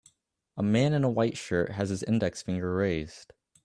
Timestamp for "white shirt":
1.11-1.73